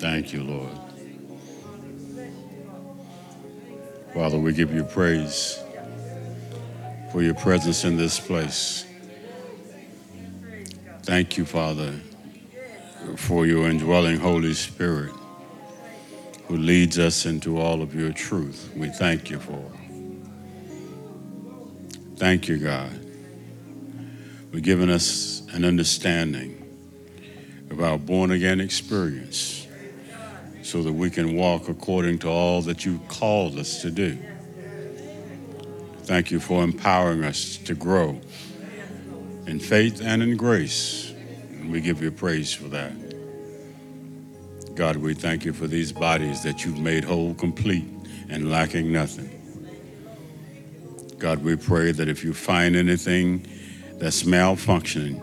[0.00, 0.70] Thank you, Lord.
[4.14, 5.62] Father, we give you praise
[7.12, 8.86] for your presence in this place.
[11.02, 11.92] Thank you, Father,
[13.16, 15.12] for your indwelling Holy Spirit
[16.48, 18.72] who leads us into all of your truth.
[18.74, 19.62] We thank you for.
[22.16, 22.90] Thank you, God,
[24.50, 26.56] for giving us an understanding
[27.68, 29.59] of our born again experience
[30.70, 34.16] so that we can walk according to all that you called us to do.
[36.04, 38.20] Thank you for empowering us to grow
[39.46, 41.12] in faith and in grace.
[41.58, 42.92] And we give you praise for that.
[44.76, 47.84] God, we thank you for these bodies that you've made whole, complete,
[48.28, 49.28] and lacking nothing.
[51.18, 53.44] God, we pray that if you find anything
[53.94, 55.20] that's malfunctioning,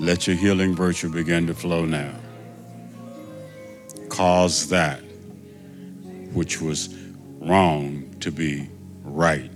[0.00, 2.14] let your healing virtue begin to flow now.
[4.16, 5.00] Cause that
[6.32, 6.88] which was
[7.38, 8.68] wrong to be
[9.02, 9.50] right.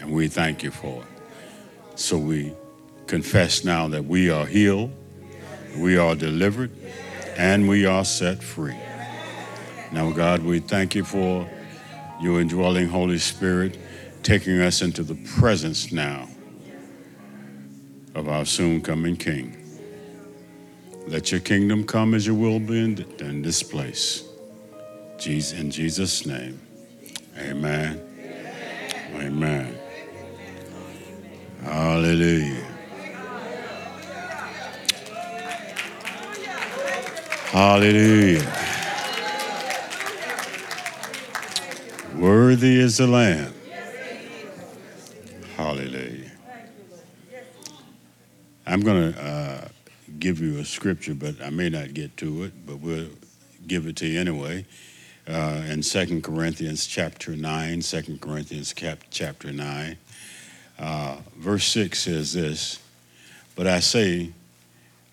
[0.00, 1.98] And we thank you for it.
[1.98, 2.52] So we
[3.06, 4.92] confess now that we are healed,
[5.76, 6.70] we are delivered,
[7.36, 8.76] and we are set free.
[9.92, 11.48] Now, God, we thank you for
[12.20, 13.78] your indwelling Holy Spirit
[14.22, 16.28] taking us into the presence now
[18.14, 19.59] of our soon coming King.
[21.10, 24.22] Let your kingdom come as your will be in, in this place.
[25.18, 26.60] Jesus, in Jesus' name,
[27.36, 28.00] amen.
[29.16, 29.76] Amen.
[31.64, 32.64] Hallelujah.
[37.50, 38.52] Hallelujah.
[42.14, 43.52] Worthy is the Lamb.
[45.56, 46.30] Hallelujah.
[48.64, 49.39] I'm going to uh,
[50.20, 53.08] give you a scripture, but I may not get to it, but we'll
[53.66, 54.66] give it to you anyway.
[55.26, 59.96] Uh, in 2 Corinthians chapter 9, 2 Corinthians cap- chapter 9,
[60.78, 62.78] uh, verse 6 says this
[63.56, 64.32] But I say,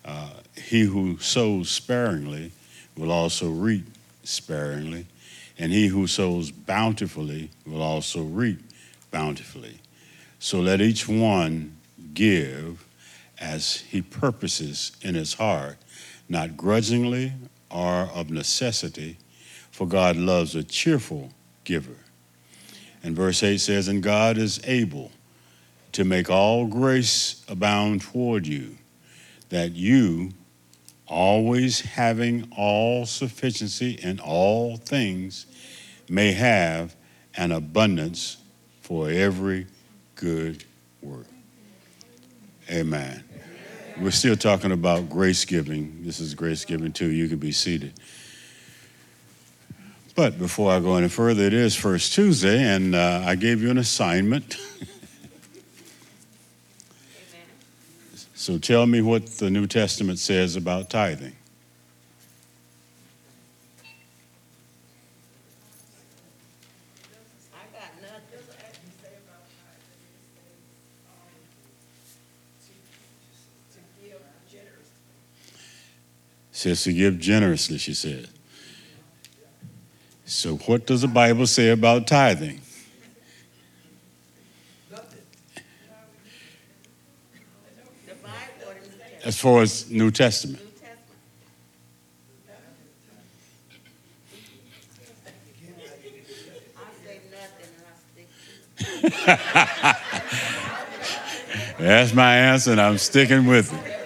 [0.04, 2.52] uh, he who sows sparingly
[2.96, 3.86] will also reap
[4.24, 5.06] sparingly,
[5.58, 8.60] and he who sows bountifully will also reap
[9.10, 9.78] bountifully.
[10.38, 11.76] So let each one
[12.14, 12.84] give
[13.40, 15.78] as he purposes in his heart,
[16.28, 17.32] not grudgingly
[17.70, 19.16] or of necessity,
[19.70, 21.30] for God loves a cheerful
[21.64, 21.96] giver.
[23.02, 25.12] And verse 8 says, And God is able
[25.92, 28.76] to make all grace abound toward you,
[29.48, 30.32] that you,
[31.06, 35.46] always having all sufficiency in all things,
[36.08, 36.94] may have
[37.36, 38.38] an abundance
[38.82, 39.66] for every
[40.16, 40.64] good
[41.02, 41.26] work.
[42.70, 43.27] Amen.
[44.00, 46.04] We're still talking about grace giving.
[46.04, 47.10] This is grace giving too.
[47.10, 47.94] You can be seated.
[50.14, 53.70] But before I go any further, it is First Tuesday, and uh, I gave you
[53.70, 54.54] an assignment.
[58.34, 61.34] so tell me what the New Testament says about tithing.
[76.58, 78.28] Says to give generously, she said.
[80.24, 82.60] So, what does the Bible say about tithing?
[89.24, 90.64] As far as New Testament,
[101.78, 103.97] that's my answer, and I'm sticking with it.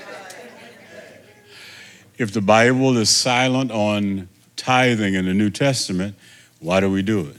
[2.22, 6.14] If the Bible is silent on tithing in the New Testament,
[6.60, 7.36] why do we do it?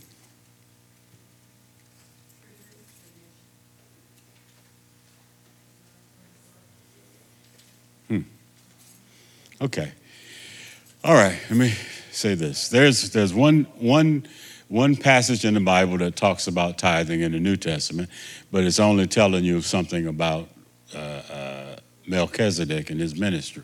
[8.09, 8.21] Hmm.
[9.61, 9.93] Okay.
[11.05, 11.39] All right.
[11.49, 11.73] Let me
[12.11, 12.67] say this.
[12.67, 14.27] There's there's one one
[14.67, 18.09] one passage in the Bible that talks about tithing in the New Testament,
[18.51, 20.49] but it's only telling you something about
[20.93, 21.75] uh, uh,
[22.05, 23.63] Melchizedek and his ministry.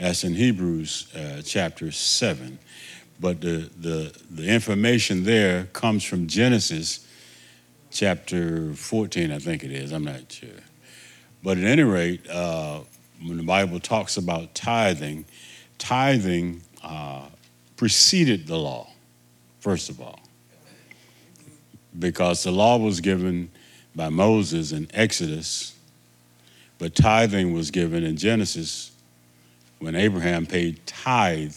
[0.00, 2.58] That's in Hebrews uh, chapter seven,
[3.20, 7.06] but the, the the information there comes from Genesis
[7.90, 9.92] chapter fourteen, I think it is.
[9.92, 10.48] I'm not sure,
[11.42, 12.80] but at any rate, uh,
[13.22, 15.26] when the Bible talks about tithing,
[15.76, 17.26] tithing uh,
[17.76, 18.88] preceded the law,
[19.58, 20.20] first of all,
[21.98, 23.50] because the law was given
[23.94, 25.74] by Moses in Exodus,
[26.78, 28.89] but tithing was given in Genesis
[29.80, 31.56] when Abraham paid tithe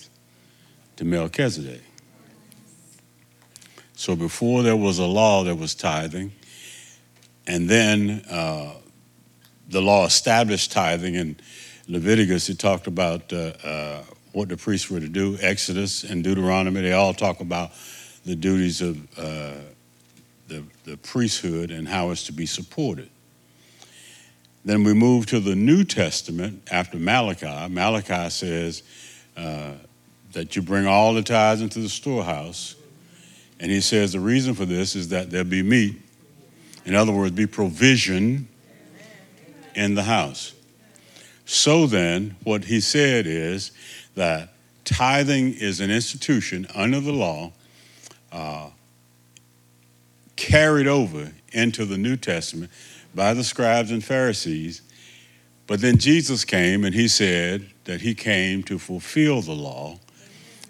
[0.95, 1.81] to Melchizedek.
[3.95, 6.31] So before there was a law, there was tithing.
[7.45, 8.73] And then uh,
[9.69, 11.37] the law established tithing in
[11.87, 12.49] Leviticus.
[12.49, 15.37] It talked about uh, uh, what the priests were to do.
[15.41, 17.71] Exodus and Deuteronomy, they all talk about
[18.25, 19.53] the duties of uh,
[20.47, 23.09] the, the priesthood and how it's to be supported.
[24.65, 27.67] Then we move to the New Testament after Malachi.
[27.69, 28.83] Malachi says
[29.35, 29.73] uh,
[30.31, 32.75] that you bring all the tithes into the storehouse.
[33.59, 36.01] And he says the reason for this is that there'll be meat.
[36.85, 38.47] In other words, be provision
[39.75, 40.53] in the house.
[41.45, 43.71] So then, what he said is
[44.15, 44.53] that
[44.85, 47.51] tithing is an institution under the law
[48.31, 48.69] uh,
[50.35, 52.71] carried over into the New Testament
[53.13, 54.81] by the scribes and Pharisees.
[55.67, 59.99] But then Jesus came and he said that he came to fulfill the law,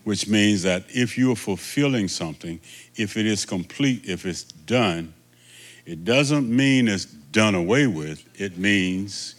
[0.04, 2.60] which means that if you are fulfilling something,
[2.96, 5.14] if it is complete, if it's done,
[5.86, 8.24] it doesn't mean it's done away with.
[8.40, 9.36] It means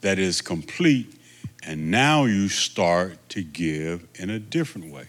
[0.00, 1.14] that it's complete,
[1.62, 5.06] and now you start to give in a different way.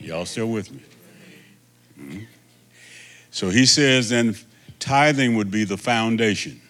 [0.00, 0.82] Y'all still with me?
[1.98, 2.24] Mm-hmm.
[3.30, 4.36] So he says then
[4.84, 6.60] tithing would be the foundation.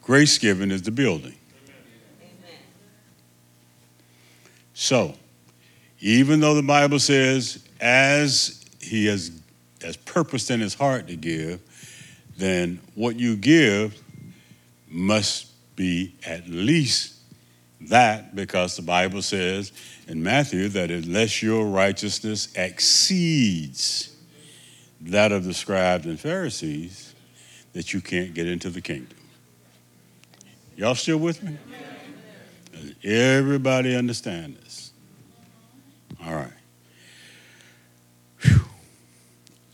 [0.00, 1.34] Grace giving is the building.
[4.74, 5.14] So,
[5.98, 9.32] even though the Bible says, as he has
[9.82, 11.60] as purposed in his heart to give,
[12.36, 14.00] then what you give
[14.88, 17.16] must be at least
[17.80, 19.72] that, because the Bible says
[20.06, 24.14] in Matthew that unless your righteousness exceeds
[25.00, 27.14] that of the scribes and Pharisees,
[27.72, 29.18] that you can't get into the kingdom.
[30.76, 31.56] Y'all still with me?
[33.04, 34.92] Everybody understand this?
[36.24, 36.52] All right.
[38.42, 38.60] Whew.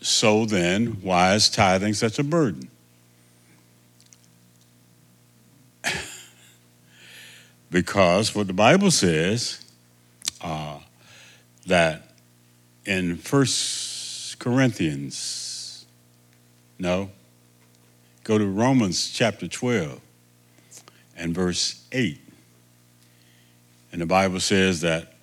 [0.01, 2.69] So then, why is tithing such a burden?
[7.71, 9.63] because what the Bible says
[10.41, 10.79] uh,
[11.67, 12.11] that
[12.85, 13.84] in First
[14.45, 15.87] Corinthians,
[16.77, 17.09] no,
[18.23, 19.99] go to Romans chapter 12
[21.17, 22.19] and verse 8.
[23.91, 25.15] And the Bible says that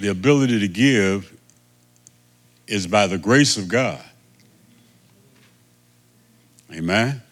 [0.00, 1.38] the ability to give
[2.66, 4.02] is by the grace of God.
[6.72, 7.22] Amen?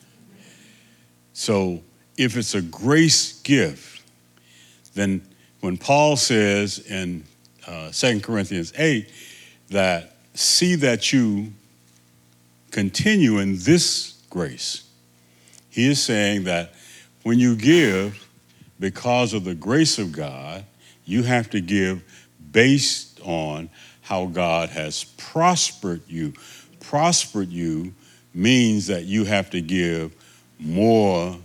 [1.33, 1.83] So
[2.17, 4.01] if it's a grace gift,
[4.95, 5.27] then
[5.59, 7.25] when Paul says in
[7.67, 9.11] uh, 2 Corinthians 8
[9.75, 11.53] that see that you
[12.71, 14.85] continue in this grace,
[15.69, 16.75] he is saying that
[17.25, 18.29] when you give
[18.79, 20.65] because of the grace of God,
[21.05, 22.03] you have to give
[22.53, 23.69] based on
[24.03, 26.35] how God has prospered you.
[26.79, 27.95] Prospered you
[28.33, 30.15] means that you have to give
[30.61, 31.37] more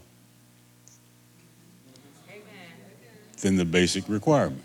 [3.41, 4.63] than the basic requirement.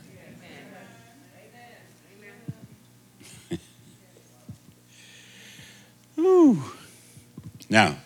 [7.69, 7.97] Now,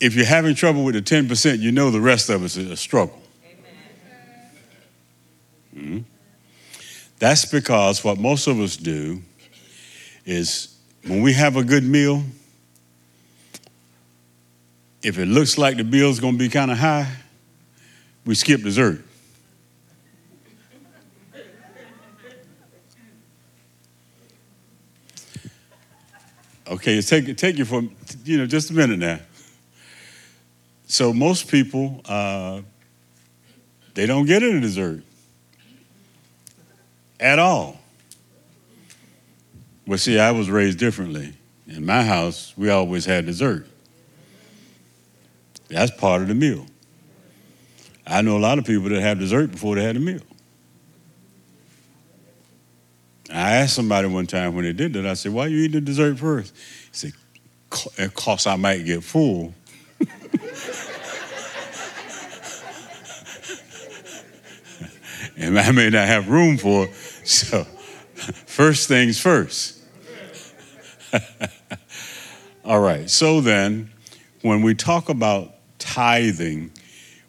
[0.00, 3.20] if you're having trouble with the 10%, you know the rest of it's a struggle.
[5.74, 6.00] Mm-hmm.
[7.18, 9.22] That's because what most of us do
[10.24, 10.76] is
[11.06, 12.22] when we have a good meal,
[15.02, 17.10] if it looks like the bill's going to be kind of high,
[18.24, 19.04] we skip dessert.
[26.66, 27.82] Okay, take take you for
[28.24, 29.18] you know just a minute now.
[30.86, 32.62] So most people uh,
[33.94, 35.02] they don't get any dessert
[37.20, 37.78] at all.
[39.86, 41.34] Well, see, I was raised differently.
[41.68, 43.66] In my house, we always had dessert.
[45.68, 46.66] That's part of the meal.
[48.06, 50.20] I know a lot of people that have dessert before they had a meal.
[53.34, 55.80] I asked somebody one time when they did that, I said, Why you eat the
[55.80, 56.54] dessert first?
[56.92, 57.12] He said,
[57.96, 59.54] Because I might get full.
[65.36, 66.94] and I may not have room for it.
[66.94, 67.64] So,
[68.46, 69.80] first things first.
[72.64, 73.90] All right, so then,
[74.42, 76.70] when we talk about tithing,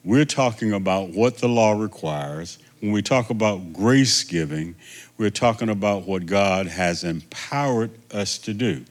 [0.04, 2.60] we're talking about what the law requires.
[2.80, 4.76] When we talk about grace giving,
[5.18, 8.84] we're talking about what God has empowered us to do.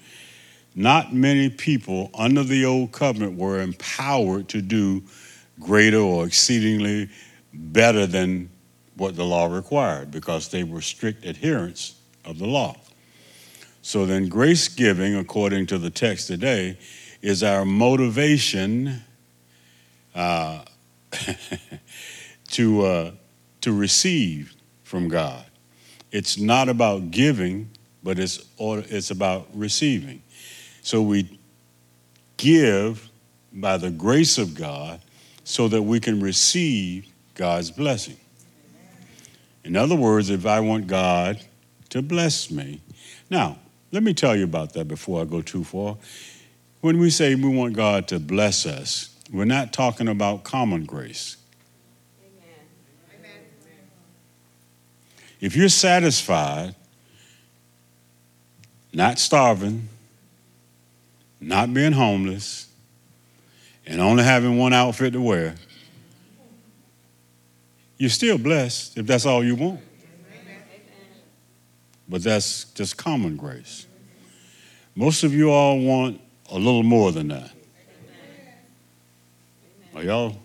[0.75, 5.03] Not many people under the old covenant were empowered to do
[5.61, 7.11] greater or exceedingly
[7.53, 8.51] better than
[8.97, 12.77] what the law required because they were strict adherents of the law.
[13.83, 16.79] So then, grace giving, according to the text today,
[17.21, 19.03] is our motivation
[20.15, 20.65] uh,
[22.49, 23.11] to, uh,
[23.61, 24.55] to receive
[24.85, 25.45] from God.
[26.15, 27.71] It's not about giving,
[28.05, 30.23] but it's, it's about receiving.
[30.81, 31.41] So we
[32.37, 33.11] give
[33.53, 35.01] by the grace of God
[35.43, 38.17] so that we can receive God's blessing.
[39.65, 41.41] In other words, if I want God
[41.89, 42.81] to bless me.
[43.29, 43.59] Now,
[43.91, 45.97] let me tell you about that before I go too far.
[46.81, 51.39] When we say we want God to bless us, we're not talking about common grace.
[55.45, 56.75] If you're satisfied,
[58.95, 59.91] not starving,
[61.39, 62.67] not being homeless,
[63.87, 65.57] and only having one outfit to wear,
[67.99, 69.81] you're still blessed if that's all you want.
[72.09, 73.87] But that's just common grace.
[74.95, 77.51] Most of you all want a little more than that.
[79.95, 80.39] Are y'all?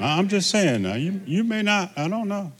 [0.00, 2.50] I'm just saying now, you, you may not, I don't know.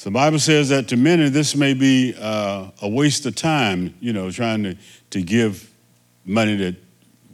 [0.00, 3.94] So the Bible says that to many this may be uh, a waste of time,
[4.00, 4.74] you know, trying to,
[5.10, 5.70] to give
[6.24, 6.76] money that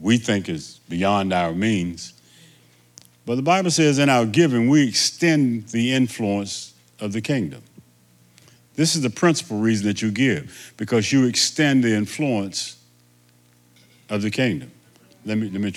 [0.00, 2.12] we think is beyond our means.
[3.24, 7.62] But the Bible says in our giving, we extend the influence of the kingdom.
[8.74, 12.82] This is the principal reason that you give, because you extend the influence
[14.10, 14.72] of the kingdom.
[15.24, 15.72] Let me, let me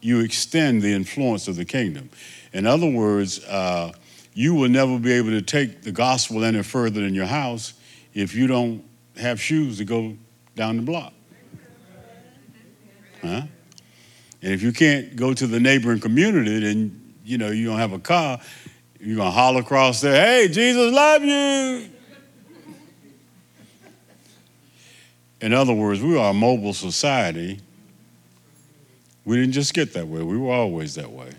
[0.00, 2.08] you extend the influence of the kingdom.
[2.54, 3.92] In other words, uh,
[4.34, 7.74] you will never be able to take the gospel any further in your house
[8.14, 8.84] if you don't
[9.16, 10.16] have shoes to go
[10.56, 11.12] down the block.
[13.20, 13.42] Huh?
[14.42, 17.92] And if you can't go to the neighboring community, then you know you don't have
[17.92, 18.40] a car.
[18.98, 21.88] You're gonna holler across there, "Hey, Jesus love you."
[25.40, 27.60] In other words, we are a mobile society.
[29.24, 31.30] We didn't just get that way, we were always that way.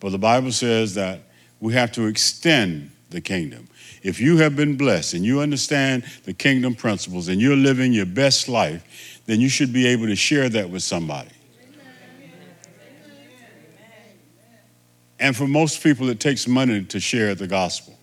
[0.00, 1.20] But the Bible says that
[1.60, 3.68] we have to extend the kingdom.
[4.02, 8.06] If you have been blessed and you understand the kingdom principles and you're living your
[8.06, 11.30] best life, then you should be able to share that with somebody.
[15.18, 17.98] And for most people, it takes money to share the gospel.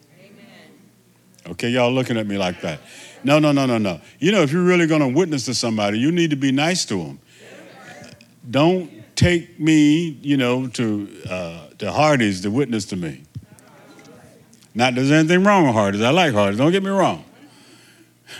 [1.48, 2.80] Okay, y'all looking at me like that.
[3.24, 4.00] No, no, no, no, no.
[4.20, 6.86] You know, if you're really going to witness to somebody, you need to be nice
[6.86, 7.20] to them.
[8.52, 13.24] Don't take me, you know, to uh, to Hardee's to witness to me.
[14.78, 16.04] Not there's anything wrong with Hardee's.
[16.04, 16.60] I like Hardee's.
[16.60, 17.26] Don't get me wrong.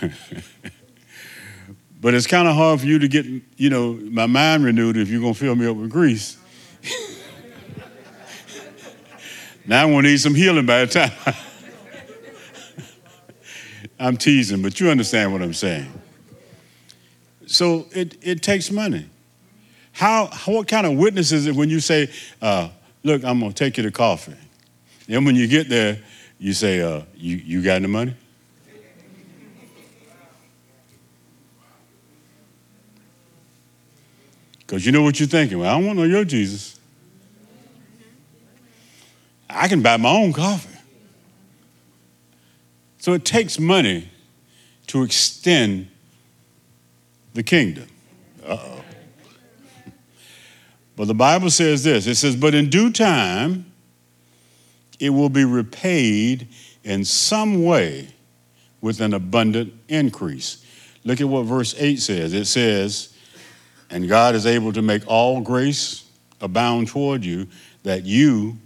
[2.00, 3.26] but it's kind of hard for you to get,
[3.56, 6.36] you know, my mind renewed if you're gonna fill me up with grease.
[9.66, 11.10] now I'm gonna need some healing by the time.
[13.98, 15.92] I'm teasing, but you understand what I'm saying.
[17.46, 19.10] So it, it takes money.
[19.90, 22.68] How, what kind of witness is it when you say, uh,
[23.02, 24.36] look, I'm going to take you to coffee?
[25.08, 25.98] Then when you get there,
[26.38, 28.14] you say, uh, you, you got any money?
[34.60, 35.58] Because you know what you're thinking.
[35.58, 36.78] Well, I don't want no your Jesus.
[39.48, 40.78] I can buy my own coffee.
[42.98, 44.10] So it takes money
[44.88, 45.88] to extend
[47.32, 47.88] the kingdom.
[48.44, 48.84] Uh oh.
[50.96, 53.67] But the Bible says this it says, But in due time,
[54.98, 56.48] it will be repaid
[56.84, 58.08] in some way
[58.80, 60.64] with an abundant increase.
[61.04, 62.34] Look at what verse 8 says.
[62.34, 63.14] It says,
[63.90, 66.04] And God is able to make all grace
[66.40, 67.48] abound toward you,
[67.82, 68.58] that you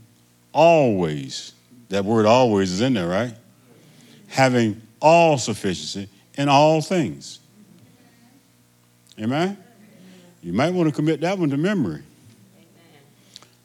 [0.53, 1.53] always,
[1.89, 3.35] that word always is in there, right?
[4.33, 6.09] having all sufficiency
[6.39, 7.39] in all things.
[9.21, 9.59] Amen?
[10.43, 12.03] You might want to commit that one to memory.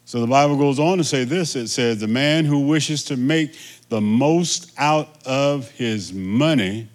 [0.08, 1.54] So the Bible goes on to say this.
[1.54, 3.54] It says, The man who wishes to make
[3.90, 6.88] the most out of his money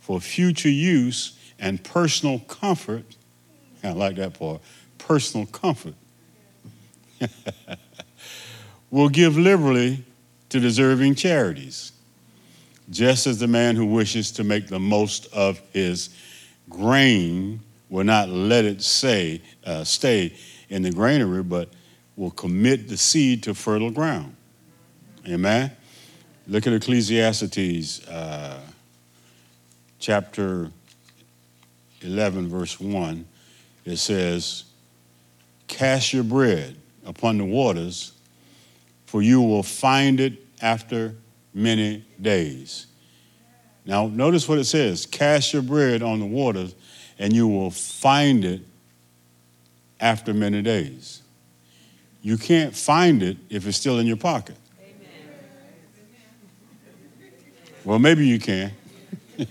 [0.00, 3.04] for future use and personal comfort,
[3.84, 4.62] I like that part,
[4.98, 5.94] personal comfort,
[8.90, 10.04] will give liberally
[10.48, 11.92] to deserving charities
[12.90, 16.10] just as the man who wishes to make the most of his
[16.68, 20.36] grain will not let it say, uh, stay
[20.68, 21.68] in the granary, but
[22.16, 24.34] will commit the seed to fertile ground.
[25.28, 25.70] Amen?
[26.48, 28.60] Look at Ecclesiastes uh,
[29.98, 30.70] chapter
[32.00, 33.24] 11, verse 1.
[33.84, 34.64] It says,
[35.68, 38.12] Cast your bread upon the waters,
[39.06, 41.14] for you will find it after
[41.52, 42.86] many days.
[43.84, 46.74] Now, notice what it says cast your bread on the waters,
[47.18, 48.60] and you will find it
[50.00, 51.22] after many days.
[52.26, 54.56] You can't find it if it's still in your pocket.
[57.84, 58.72] Well, maybe you can.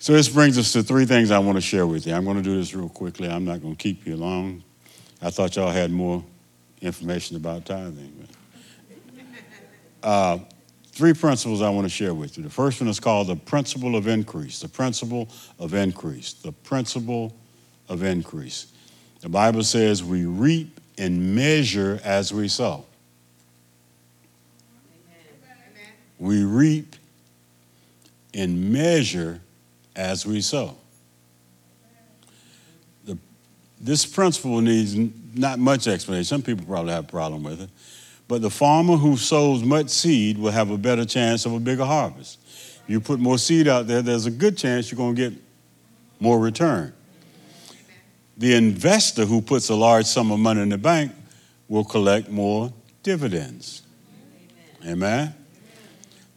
[0.00, 2.14] so, this brings us to three things I want to share with you.
[2.14, 3.28] I'm going to do this real quickly.
[3.28, 4.64] I'm not going to keep you long.
[5.22, 6.24] I thought y'all had more
[6.80, 8.26] information about tithing.
[10.02, 10.38] Uh,
[10.86, 12.42] three principles I want to share with you.
[12.42, 14.58] The first one is called the principle of increase.
[14.58, 15.28] The principle
[15.60, 16.32] of increase.
[16.32, 17.32] The principle
[17.88, 18.72] of increase.
[19.20, 22.84] The Bible says we reap and measure as we sow.
[26.18, 26.96] We reap
[28.34, 29.40] and measure
[29.94, 30.76] as we sow.
[33.04, 33.16] The,
[33.80, 34.96] this principle needs
[35.34, 36.24] not much explanation.
[36.24, 37.70] Some people probably have a problem with it.
[38.26, 41.84] But the farmer who sows much seed will have a better chance of a bigger
[41.84, 42.38] harvest.
[42.86, 45.40] You put more seed out there, there's a good chance you're going to get
[46.20, 46.92] more return.
[48.38, 51.12] The investor who puts a large sum of money in the bank
[51.66, 53.82] will collect more dividends.
[54.82, 54.92] Amen.
[54.92, 55.34] Amen.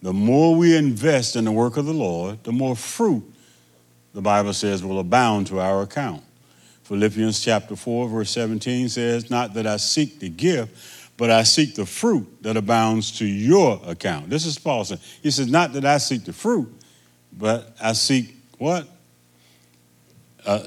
[0.02, 3.24] The more we invest in the work of the Lord, the more fruit,
[4.14, 6.24] the Bible says, will abound to our account.
[6.84, 10.76] Philippians chapter 4, verse 17 says, Not that I seek the gift,
[11.18, 14.30] but I seek the fruit that abounds to your account.
[14.30, 15.00] This is Paul saying.
[15.22, 16.68] He says, Not that I seek the fruit,
[17.32, 18.88] but I seek what?
[20.44, 20.64] Uh,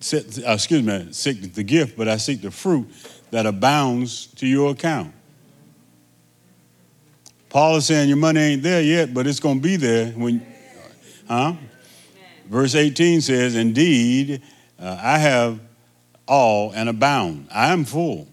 [0.00, 2.88] excuse me, seek the gift, but I seek the fruit
[3.30, 5.12] that abounds to your account.
[7.48, 10.46] Paul is saying your money ain't there yet, but it's going to be there when,
[11.26, 11.54] huh?
[12.46, 14.42] Verse 18 says, Indeed,
[14.78, 15.60] uh, I have
[16.26, 17.48] all and abound.
[17.52, 18.28] I am full,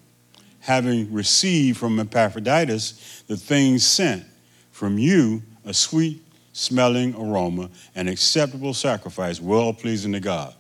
[0.60, 4.26] having received from Epaphroditus the things sent
[4.72, 10.54] from you, a sweet smelling aroma, an acceptable sacrifice, well pleasing to God.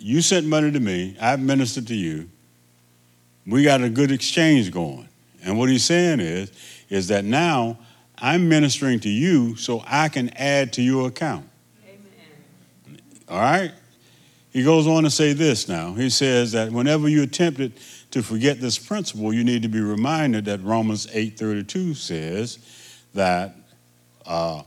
[0.00, 2.28] You sent money to me, I've ministered to you.
[3.46, 5.08] We got a good exchange going.
[5.44, 6.50] And what he's saying is,
[6.88, 7.78] is that now
[8.18, 11.46] I'm ministering to you so I can add to your account.
[11.86, 13.00] Amen.
[13.28, 13.72] All right?
[14.52, 15.92] He goes on to say this now.
[15.92, 17.72] He says that whenever you're tempted
[18.10, 22.58] to forget this principle, you need to be reminded that Romans 8:32 says
[23.14, 23.54] that
[24.26, 24.62] uh,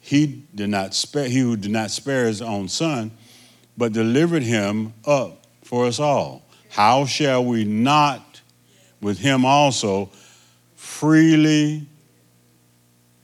[0.00, 3.10] he did not spare he who did not spare his own son,
[3.76, 6.42] but delivered him up for us all.
[6.70, 8.40] How shall we not
[9.00, 10.10] with him also
[10.74, 11.86] freely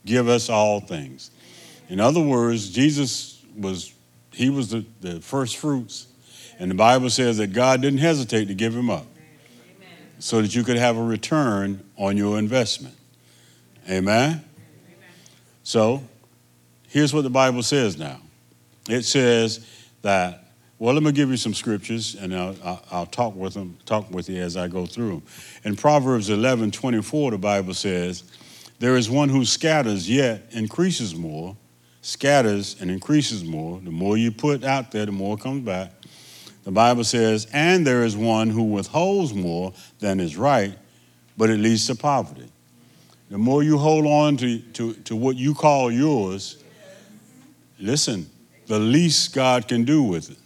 [0.05, 1.31] give us all things.
[1.89, 3.93] In other words, Jesus was
[4.31, 6.07] he was the, the first fruits,
[6.57, 9.05] and the Bible says that God didn't hesitate to give him up
[10.17, 12.95] so that you could have a return on your investment.
[13.87, 14.43] Amen?
[15.63, 16.03] So,
[16.87, 18.19] here's what the Bible says now.
[18.89, 19.65] It says
[20.01, 20.42] that
[20.83, 24.27] well, let me give you some scriptures, and I'll, I'll, talk with them, talk with
[24.27, 25.23] you as I go through them.
[25.63, 28.25] In Proverbs 11, 24, the Bible says,
[28.79, 31.55] "There is one who scatters yet increases more,
[32.01, 33.79] scatters and increases more.
[33.79, 35.93] The more you put out there, the more comes back."
[36.65, 40.77] The Bible says, "And there is one who withholds more than is right,
[41.37, 42.51] but it leads to poverty."
[43.29, 46.57] The more you hold on to, to, to what you call yours,
[47.79, 48.29] listen,
[48.67, 50.37] the least God can do with it.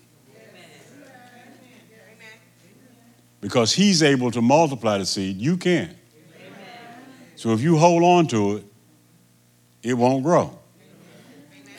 [3.41, 5.37] Because he's able to multiply the seed.
[5.37, 5.95] You can't.
[7.35, 8.65] So if you hold on to it,
[9.83, 10.57] it won't grow.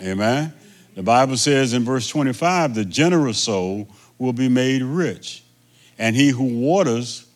[0.00, 0.52] Amen.
[0.94, 5.42] The Bible says in verse 25, the generous soul will be made rich,
[5.98, 7.26] and he who waters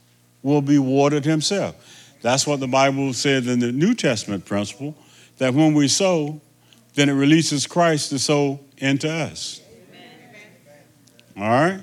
[0.42, 1.76] will be watered himself.
[2.22, 4.96] That's what the Bible says in the New Testament principle
[5.38, 6.40] that when we sow,
[6.94, 9.60] then it releases Christ to sow into us.
[11.36, 11.80] All right?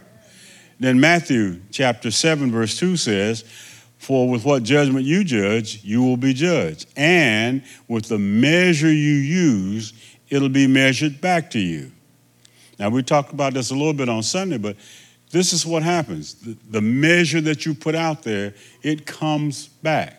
[0.79, 3.43] Then Matthew chapter 7, verse 2 says,
[3.97, 6.87] For with what judgment you judge, you will be judged.
[6.95, 9.93] And with the measure you use,
[10.29, 11.91] it'll be measured back to you.
[12.79, 14.77] Now, we talked about this a little bit on Sunday, but
[15.31, 16.35] this is what happens.
[16.69, 20.15] The, measure that you put out there, it comes back.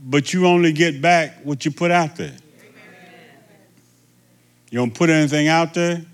[0.00, 2.36] But you only get back what you put out there.
[4.70, 6.04] You don't put anything out there.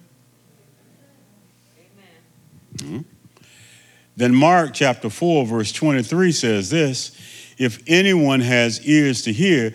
[4.16, 7.16] Then Mark chapter 4, verse 23 says this
[7.58, 9.74] If anyone has ears to hear,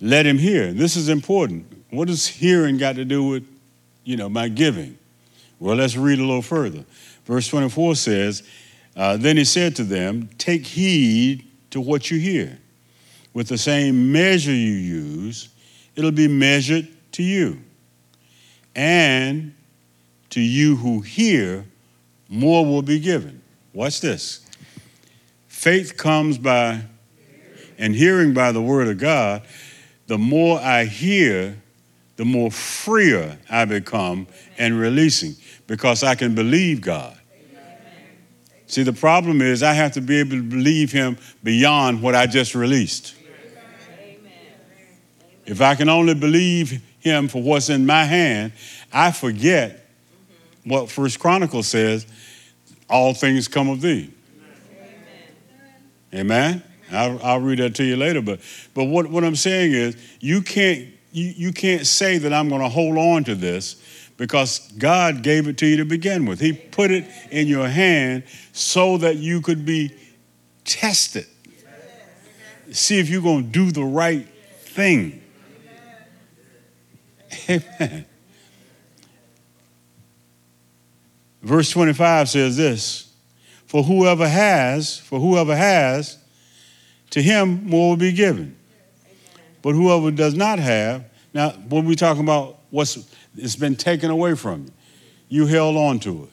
[0.00, 0.72] let him hear.
[0.72, 1.84] This is important.
[1.90, 3.46] What does hearing got to do with,
[4.04, 4.98] you know, my giving?
[5.58, 6.84] Well, let's read a little further.
[7.24, 8.42] Verse 24 says,
[8.96, 12.58] uh, Then he said to them, Take heed to what you hear.
[13.32, 15.48] With the same measure you use,
[15.94, 17.60] it'll be measured to you.
[18.74, 19.54] And
[20.30, 21.64] to you who hear,
[22.28, 23.42] more will be given.
[23.72, 24.40] Watch this.
[25.48, 26.82] Faith comes by
[27.78, 29.42] and hearing by the word of God.
[30.06, 31.60] The more I hear,
[32.16, 34.26] the more freer I become
[34.58, 35.34] and releasing
[35.66, 37.18] because I can believe God.
[38.66, 42.26] See, the problem is I have to be able to believe Him beyond what I
[42.26, 43.14] just released.
[45.44, 48.52] If I can only believe Him for what's in my hand,
[48.92, 49.85] I forget
[50.66, 52.06] what First Chronicles says
[52.90, 54.12] all things come of thee.
[56.14, 56.62] Amen.
[56.92, 58.22] I'll, I'll, read that to you later.
[58.22, 58.40] But
[58.74, 62.62] but what, what I'm saying is you can't you, you can't say that I'm going
[62.62, 63.82] to hold on to this
[64.16, 66.40] because God gave it to you to begin with.
[66.40, 69.94] He put it in your hand so that you could be
[70.64, 71.26] tested.
[72.72, 74.26] See if you're going to do the right
[74.58, 75.22] thing.
[77.48, 78.06] Amen.
[81.46, 83.14] Verse 25 says this
[83.66, 86.18] For whoever has, for whoever has,
[87.10, 88.56] to him more will be given.
[89.62, 92.98] But whoever does not have, now when we talking about what's
[93.36, 94.72] it's been taken away from you,
[95.28, 96.30] you held on to it.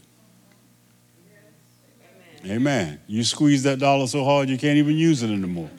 [2.46, 2.58] Amen.
[2.58, 3.00] Amen.
[3.06, 5.70] You squeeze that dollar so hard you can't even use it anymore.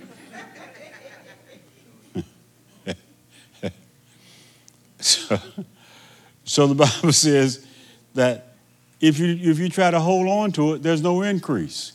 [5.00, 5.38] so,
[6.44, 7.66] so the Bible says
[8.14, 8.53] that
[9.00, 11.92] if you if you try to hold on to it, there's no increase.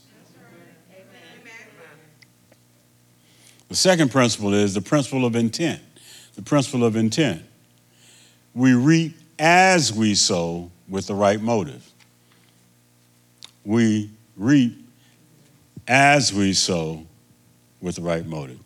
[3.70, 5.82] The second principle is the principle of intent.
[6.36, 7.44] The principle of intent.
[8.56, 11.88] We reap as we sow with the right motive.
[13.64, 14.76] We reap
[15.88, 17.06] as we sow
[17.80, 18.60] with the right motive.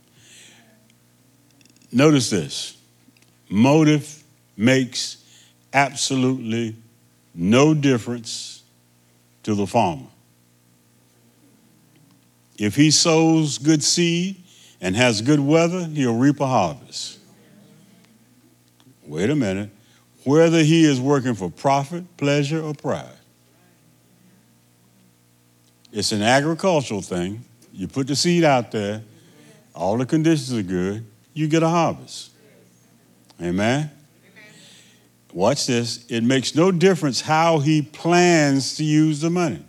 [1.92, 2.78] Notice this
[3.50, 4.24] motive
[4.56, 5.18] makes
[5.74, 6.76] absolutely
[7.34, 8.64] no difference
[9.44, 10.08] to the farmer.
[12.58, 14.42] If he sows good seed
[14.80, 17.20] and has good weather, he'll reap a harvest.
[19.06, 19.70] Wait a minute.
[20.24, 23.18] Whether he is working for profit, pleasure, or pride.
[25.92, 27.44] It's an agricultural thing.
[27.74, 29.04] You put the seed out there,
[29.76, 32.32] all the conditions are good, you get a harvest.
[33.42, 33.92] Amen?
[35.34, 36.06] Watch this.
[36.10, 39.64] It makes no difference how he plans to use the money.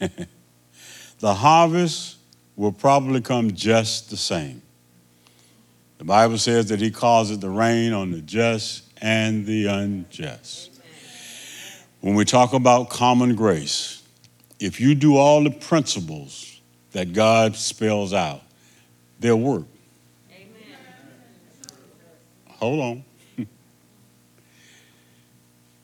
[1.18, 2.16] the harvest
[2.56, 4.62] will probably come just the same.
[5.98, 10.70] The Bible says that he causes the rain on the just and the unjust.
[12.00, 14.02] When we talk about common grace,
[14.58, 16.60] if you do all the principles
[16.92, 18.40] that God spells out,
[19.18, 19.66] they'll work.
[20.32, 20.78] Amen.
[22.48, 23.04] Hold on.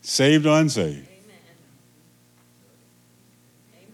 [0.09, 1.09] Saved or unsaved?
[3.75, 3.89] Amen.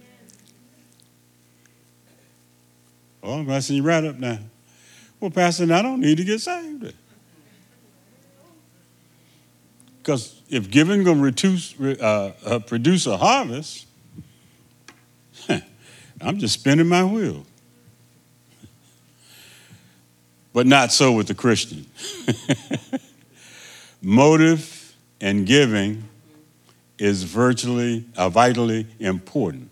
[3.22, 4.38] Well, I'm messing you right up now.
[5.18, 6.92] Well, Pastor, I don't need to get saved.
[10.02, 11.58] Because if giving going to
[11.98, 13.86] uh, uh, produce a harvest,
[16.20, 17.46] I'm just spinning my wheel.
[20.52, 21.86] But not so with the Christian.
[24.02, 24.81] Motive
[25.22, 26.02] and giving
[26.98, 29.70] is virtually, uh, vitally important.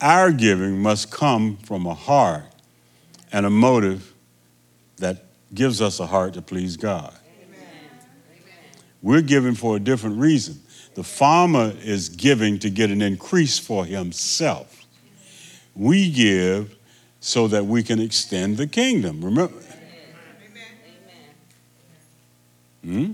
[0.00, 2.44] Our giving must come from a heart
[3.32, 4.14] and a motive
[4.98, 7.12] that gives us a heart to please God.
[7.44, 7.66] Amen.
[9.02, 10.60] We're giving for a different reason.
[10.94, 14.86] The farmer is giving to get an increase for himself.
[15.74, 16.76] We give
[17.18, 19.24] so that we can extend the kingdom.
[19.24, 19.54] Remember?
[22.84, 23.12] Hmm?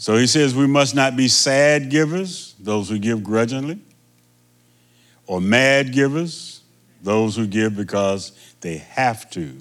[0.00, 3.80] So he says we must not be sad givers, those who give grudgingly,
[5.26, 6.62] or mad givers,
[7.02, 8.32] those who give because
[8.62, 9.58] they have to,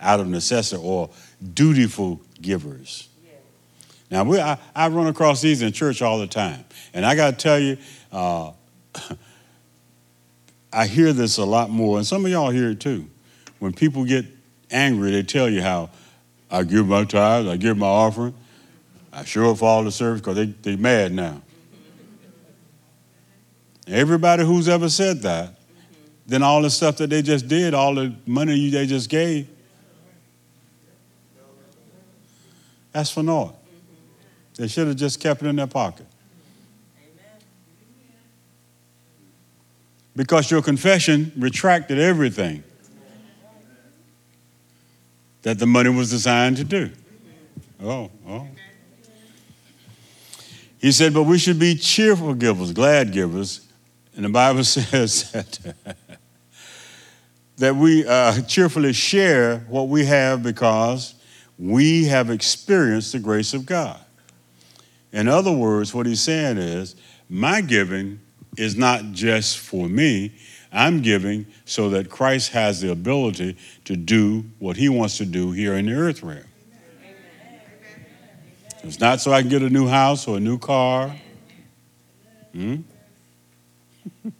[0.00, 1.10] out of necessity, or
[1.52, 3.10] dutiful givers.
[4.10, 6.64] Now, we, I, I, run across these in church all the time.
[6.94, 7.76] And I got to tell you,
[8.10, 8.52] uh,
[10.72, 13.10] I hear this a lot more, and some of y'all hear it too.
[13.58, 14.24] When people get
[14.70, 15.90] angry, they tell you how
[16.50, 18.32] I give my tithes, I give my offering,
[19.14, 21.40] I sure up for all the service because they, they mad now.
[23.86, 25.56] Everybody who's ever said that,
[26.26, 29.46] then all the stuff that they just did, all the money they just gave,
[32.90, 33.54] that's for naught.
[34.56, 36.06] They should have just kept it in their pocket.
[40.16, 42.62] Because your confession retracted everything
[45.42, 46.90] that the money was designed to do.
[47.82, 48.48] Oh, oh.
[50.84, 53.66] He said, but we should be cheerful givers, glad givers.
[54.14, 55.74] And the Bible says that,
[57.56, 61.14] that we uh, cheerfully share what we have because
[61.58, 63.98] we have experienced the grace of God.
[65.10, 66.96] In other words, what he's saying is,
[67.30, 68.20] my giving
[68.58, 70.34] is not just for me.
[70.70, 75.50] I'm giving so that Christ has the ability to do what he wants to do
[75.50, 76.44] here in the earth realm.
[78.84, 81.16] It's not so I can get a new house or a new car.
[82.52, 82.76] Hmm?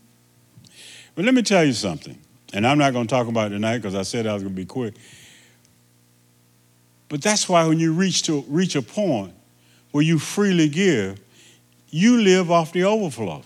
[1.14, 2.18] but let me tell you something,
[2.52, 4.54] and I'm not going to talk about it tonight because I said I was going
[4.54, 4.94] to be quick.
[7.08, 9.32] But that's why when you reach to reach a point
[9.92, 11.18] where you freely give,
[11.88, 13.42] you live off the overflow.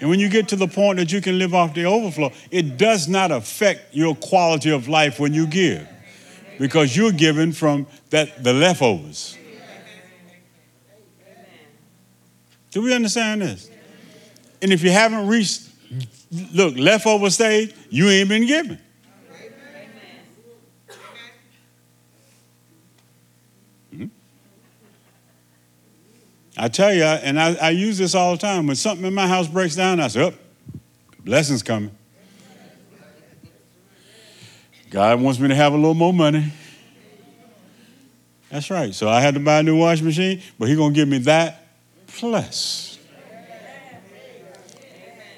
[0.00, 2.76] And when you get to the point that you can live off the overflow, it
[2.76, 5.88] does not affect your quality of life when you give
[6.58, 9.38] because you're giving from that the leftovers.
[12.76, 13.70] Do we understand this?
[14.60, 15.62] And if you haven't reached
[16.52, 18.78] look, leftover stage, you ain't been giving.
[23.90, 24.04] Hmm?
[26.58, 28.66] I tell you, and I, I, use this all the time.
[28.66, 30.34] When something in my house breaks down, I say, oh,
[31.20, 31.96] blessings coming.
[34.90, 36.52] God wants me to have a little more money.
[38.50, 38.94] That's right.
[38.94, 41.16] So I had to buy a new washing machine, but He's going to give me
[41.20, 41.62] that
[42.18, 42.98] plus.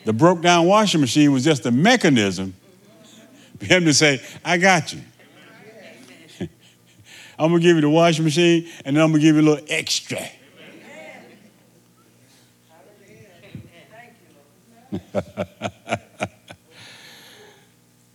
[0.05, 2.55] The broke down washing machine was just a mechanism
[3.59, 5.01] for Him to say, I got you.
[7.39, 9.43] I'm going to give you the washing machine, and then I'm going to give you
[9.43, 10.19] a little extra.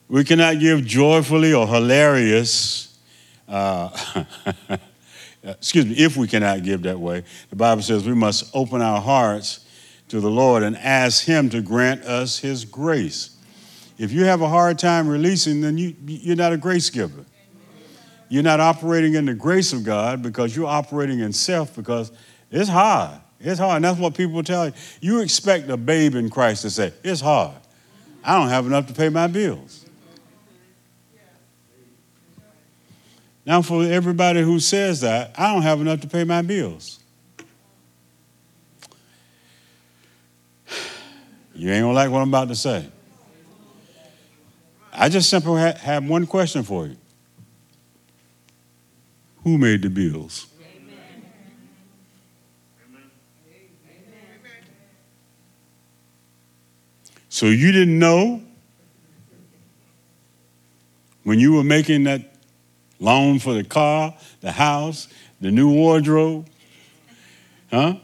[0.10, 2.98] we cannot give joyfully or hilarious.
[3.48, 3.90] Uh,
[5.46, 8.82] Uh, excuse me, if we cannot give that way, the Bible says we must open
[8.82, 9.66] our hearts
[10.08, 13.36] to the Lord and ask Him to grant us His grace.
[13.98, 17.26] If you have a hard time releasing, then you, you're not a grace giver.
[18.30, 22.12] You're not operating in the grace of God because you're operating in self because
[22.50, 23.20] it's hard.
[23.40, 23.78] It's hard.
[23.78, 24.74] And that's what people tell you.
[25.02, 27.56] You expect a babe in Christ to say, It's hard.
[28.24, 29.83] I don't have enough to pay my bills.
[33.46, 37.00] Now, for everybody who says that, I don't have enough to pay my bills.
[41.56, 42.88] You ain't gonna like what I'm about to say.
[44.92, 46.98] I just simply have one question for you
[49.44, 50.48] Who made the bills?
[57.30, 58.44] So you didn't know
[61.24, 62.33] when you were making that
[63.00, 65.08] loan for the car, the house,
[65.42, 66.48] the new wardrobe,
[67.72, 67.96] huh?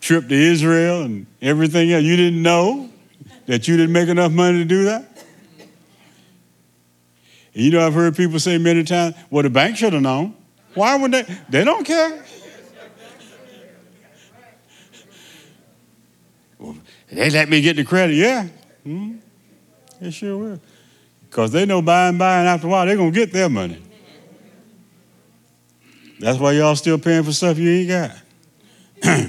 [0.00, 2.04] Trip to Israel and everything else.
[2.04, 2.90] You didn't know
[3.46, 5.04] that you didn't make enough money to do that?
[7.54, 10.36] And you know, I've heard people say many times, well, the bank should have known.
[10.74, 11.22] Why would they?
[11.48, 12.22] They don't care.
[17.10, 18.14] They let me get the credit.
[18.14, 18.48] Yeah.
[18.86, 19.16] Mm-hmm.
[20.00, 20.60] They sure will.
[21.36, 23.50] Because they know by and by and after a while they're going to get their
[23.50, 23.78] money.
[26.18, 27.90] That's why y'all still paying for stuff you ain't
[29.02, 29.02] got.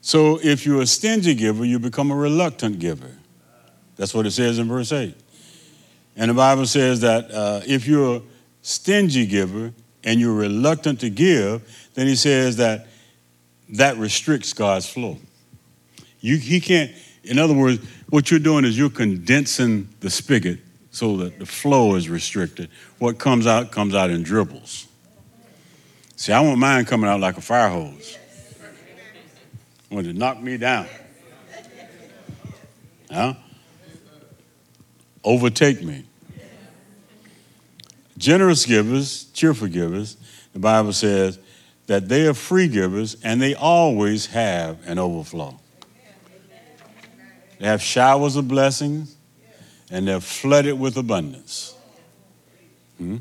[0.00, 3.16] so if you're a stingy giver, you become a reluctant giver.
[3.94, 5.14] That's what it says in verse 8.
[6.16, 8.22] And the Bible says that uh, if you're a
[8.62, 9.72] stingy giver
[10.02, 12.88] and you're reluctant to give, then he says that
[13.68, 15.18] that restricts God's flow.
[16.20, 16.92] You, he can't,
[17.24, 20.58] in other words, what you're doing is you're condensing the spigot
[20.90, 22.68] so that the flow is restricted.
[22.98, 24.86] What comes out comes out in dribbles.
[26.16, 28.18] See, I want mine coming out like a fire hose.
[29.90, 30.86] I want to knock me down.
[33.10, 33.34] Huh?
[35.24, 36.04] Overtake me.
[38.18, 40.16] Generous givers, cheerful givers,
[40.52, 41.38] the Bible says,
[41.86, 45.58] that they are free givers and they always have an overflow.
[47.60, 49.14] They have showers of blessings
[49.90, 51.74] and they're flooded with abundance.
[52.98, 53.18] Hmm?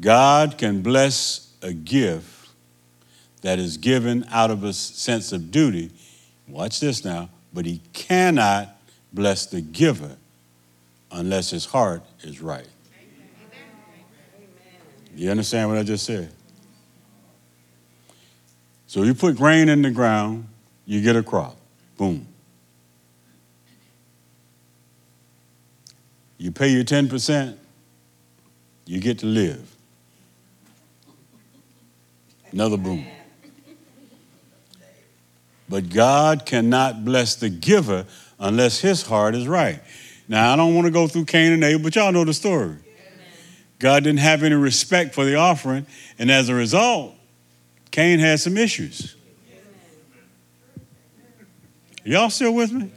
[0.00, 2.48] God can bless a gift
[3.42, 5.90] that is given out of a sense of duty.
[6.48, 8.74] Watch this now, but He cannot
[9.12, 10.16] bless the giver
[11.12, 12.66] unless his heart is right.
[15.14, 16.32] You understand what I just said?
[18.86, 20.48] So you put grain in the ground,
[20.86, 21.56] you get a crop.
[21.96, 22.26] Boom.
[26.40, 27.54] You pay your 10%,
[28.86, 29.76] you get to live.
[32.50, 33.04] Another boom.
[35.68, 38.06] But God cannot bless the giver
[38.38, 39.80] unless his heart is right.
[40.28, 42.76] Now, I don't want to go through Cain and Abel, but y'all know the story.
[43.78, 45.86] God didn't have any respect for the offering,
[46.18, 47.14] and as a result,
[47.90, 49.14] Cain had some issues.
[52.02, 52.90] Y'all still with me?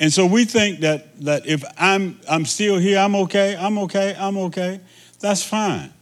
[0.00, 4.16] And so we think that that if I'm I'm still here, I'm okay, I'm okay,
[4.18, 4.80] I'm okay.
[5.20, 5.92] That's fine.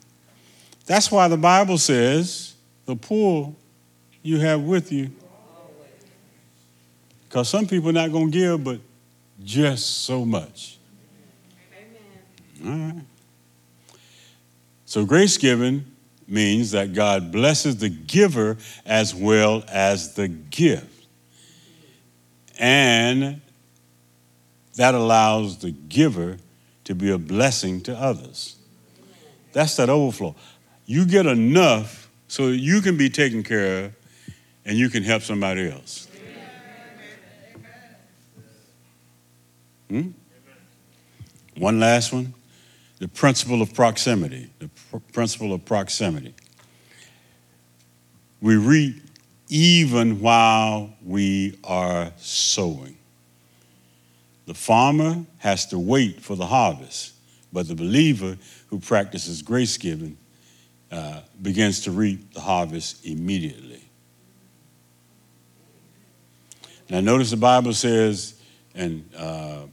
[0.87, 2.55] That's why the Bible says
[2.87, 3.55] the poor
[4.22, 5.11] you have with you.
[7.29, 8.81] Because some people are not going to give, but
[9.42, 10.79] just so much.
[12.64, 13.03] All right.
[14.85, 15.85] So grace giving
[16.26, 21.07] means that God blesses the giver as well as the gift.
[22.59, 23.40] And
[24.81, 26.38] that allows the giver
[26.85, 28.57] to be a blessing to others.
[29.53, 30.35] That's that overflow.
[30.87, 33.97] You get enough so you can be taken care of
[34.64, 36.09] and you can help somebody else.
[39.90, 40.12] Hmm?
[41.59, 42.33] One last one
[43.01, 44.49] the principle of proximity.
[44.61, 46.33] The pr- principle of proximity.
[48.40, 49.03] We reap
[49.51, 52.97] even while we are sowing.
[54.50, 57.12] The farmer has to wait for the harvest,
[57.52, 58.36] but the believer
[58.66, 60.16] who practices grace giving
[60.90, 63.80] uh, begins to reap the harvest immediately.
[66.88, 68.40] Now, notice the Bible says
[68.74, 69.66] in uh,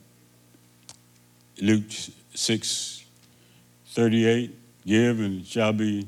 [1.59, 1.89] Luke
[2.35, 3.03] 6
[3.87, 6.07] 38, give and it shall be.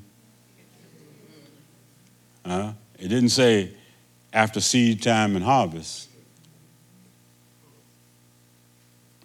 [2.45, 3.71] Uh, it didn't say
[4.31, 6.08] after seed time and harvest.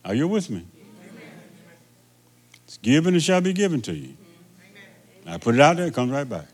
[0.04, 0.66] Are you with me?
[2.64, 4.16] It's given and shall be given to you.
[5.26, 6.46] I put it out there, it comes right back.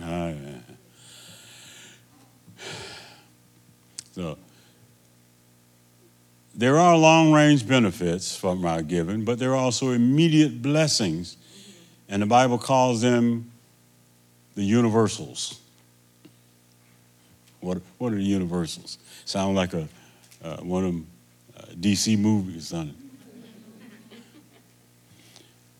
[0.00, 0.58] Ah, yeah.
[4.12, 4.38] So,
[6.54, 11.36] there are long range benefits from our giving, but there are also immediate blessings,
[12.08, 13.50] and the Bible calls them
[14.54, 15.60] the universals.
[17.60, 18.98] What, what are the universals?
[19.24, 19.88] Sound like a,
[20.42, 21.06] uh, one of them
[21.56, 22.94] uh, DC movies, doesn't it?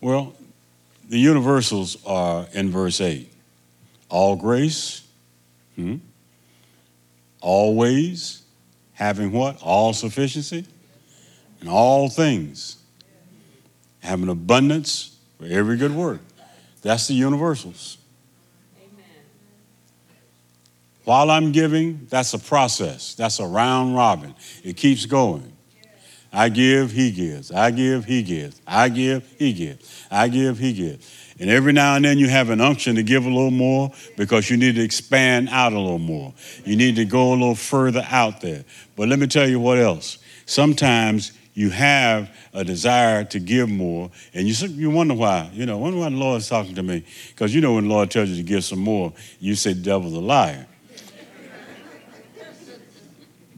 [0.01, 0.33] Well,
[1.07, 3.29] the universals are in verse 8
[4.09, 5.07] all grace,
[5.75, 5.97] hmm?
[7.41, 8.41] always,
[8.93, 9.61] having what?
[9.61, 10.65] All sufficiency
[11.59, 12.77] and all things,
[13.99, 16.21] having abundance for every good work.
[16.81, 17.97] That's the universals.
[21.09, 23.15] While I'm giving, that's a process.
[23.15, 24.35] That's a round robin.
[24.63, 25.51] It keeps going.
[26.31, 27.51] I give, he gives.
[27.51, 28.61] I give, he gives.
[28.67, 30.05] I give, he gives.
[30.11, 31.33] I give, he gives.
[31.39, 34.51] And every now and then you have an unction to give a little more because
[34.51, 36.31] you need to expand out a little more.
[36.63, 38.63] You need to go a little further out there.
[38.95, 40.19] But let me tell you what else.
[40.45, 45.49] Sometimes you have a desire to give more, and you you wonder why.
[45.53, 47.03] You know, wonder why the Lord is talking to me.
[47.29, 49.81] Because you know when the Lord tells you to give some more, you say the
[49.81, 50.67] devil's a liar.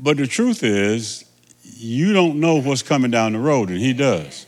[0.01, 1.25] But the truth is,
[1.63, 4.45] you don't know what's coming down the road, and he does.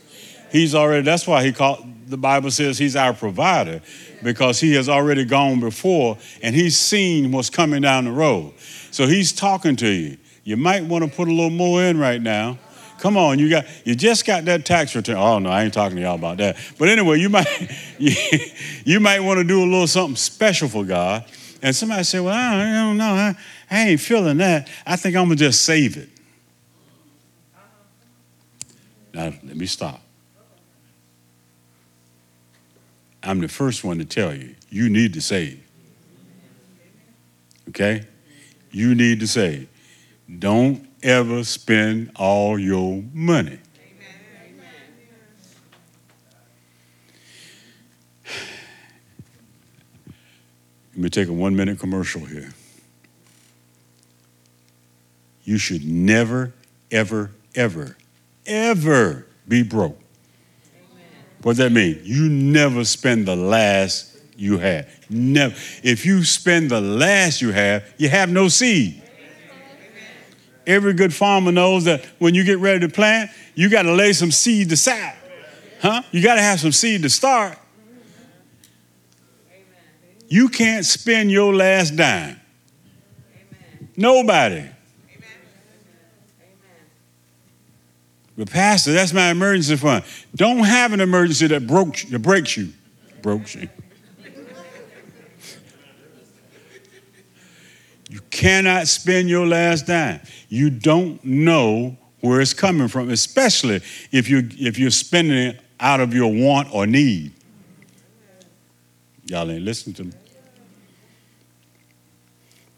[0.50, 3.80] He's already, that's why he called, the Bible says he's our provider
[4.22, 8.52] because he has already gone before and he's seen what's coming down the road.
[8.90, 10.16] So he's talking to you.
[10.44, 12.58] You might want to put a little more in right now.
[12.98, 15.16] Come on, you got you just got that tax return.
[15.16, 16.56] Oh no, I ain't talking to y'all about that.
[16.78, 17.46] But anyway, you might
[17.98, 18.14] you,
[18.84, 21.24] you might want to do a little something special for God.
[21.60, 23.04] And somebody said, "Well, I don't know.
[23.04, 23.36] I,
[23.70, 24.68] I ain't feeling that.
[24.86, 26.08] I think I'm gonna just save it."
[29.12, 30.00] Now let me stop.
[33.22, 35.60] I'm the first one to tell you, you need to save.
[37.70, 38.06] Okay?
[38.70, 39.68] You need to save.
[40.38, 43.58] Don't ever spend all your money.
[50.92, 52.52] Let me take a one minute commercial here.
[55.44, 56.52] You should never,
[56.90, 57.96] ever, ever,
[58.46, 60.00] ever be broke.
[61.42, 62.00] What does that mean?
[62.02, 64.88] You never spend the last you have.
[65.10, 65.54] Never.
[65.82, 69.02] If you spend the last you have, you have no seed.
[70.66, 74.14] Every good farmer knows that when you get ready to plant, you got to lay
[74.14, 75.14] some seed aside.
[75.82, 76.02] Huh?
[76.10, 77.58] You got to have some seed to start.
[80.28, 82.40] You can't spend your last dime.
[83.96, 84.64] Nobody.
[88.36, 90.04] But pastor, that's my emergency fund.
[90.34, 92.72] Don't have an emergency that broke that breaks you.
[93.22, 93.68] Broke you.
[98.10, 100.20] You cannot spend your last dime.
[100.48, 103.80] You don't know where it's coming from, especially
[104.10, 107.32] if you if you're spending it out of your want or need.
[109.26, 110.12] Y'all ain't listening to me.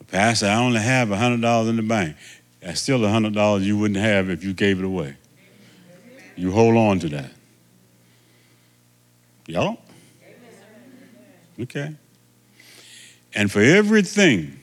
[0.08, 2.16] Pastor, I only have $100 in the bank.
[2.60, 5.16] That's still $100 you wouldn't have if you gave it away.
[6.36, 7.30] You hold on to that.
[9.46, 9.78] Y'all?
[11.58, 11.94] Okay.
[13.34, 14.58] And for everything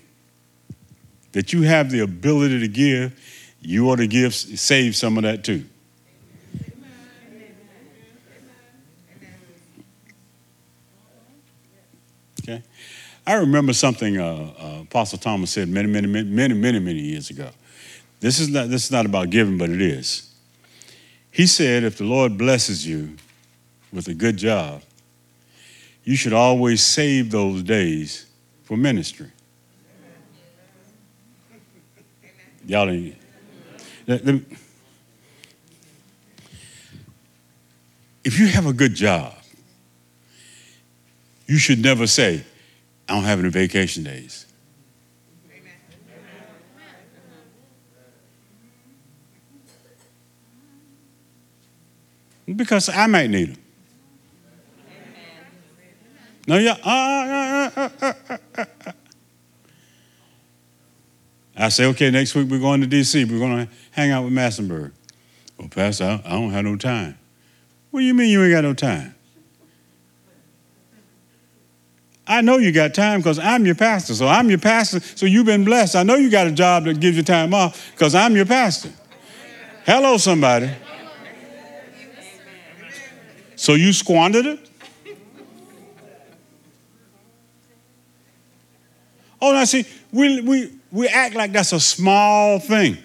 [1.31, 3.19] that you have the ability to give,
[3.61, 5.65] you ought to give, save some of that too.
[12.41, 12.61] Okay.
[13.25, 17.29] I remember something uh, uh, Apostle Thomas said many, many, many, many, many, many years
[17.29, 17.49] ago.
[18.19, 20.32] This is not this is not about giving, but it is.
[21.33, 23.17] He said, if the Lord blesses you
[23.91, 24.83] with a good job,
[26.03, 28.27] you should always save those days
[28.61, 29.31] for ministry.
[32.67, 33.17] Y'all ain't.
[38.23, 39.33] If you have a good job,
[41.47, 42.43] you should never say,
[43.09, 44.45] I don't have any vacation days.
[52.45, 53.63] Because I might need them.
[56.45, 56.75] No, yeah.
[56.83, 58.13] Uh, uh, uh,
[61.55, 63.23] I say, okay, next week we're going to D.C.
[63.25, 64.91] We're going to hang out with Massenburg.
[65.57, 67.17] Well, Pastor, I don't have no time.
[67.91, 69.15] What do you mean you ain't got no time?
[72.25, 74.13] I know you got time because I'm your pastor.
[74.15, 74.99] So I'm your pastor.
[74.99, 75.95] So you've been blessed.
[75.95, 78.91] I know you got a job that gives you time off because I'm your pastor.
[79.85, 80.71] Hello, somebody.
[83.63, 84.69] So you squandered it?
[89.41, 92.97] Oh, now see, we, we, we act like that's a small thing.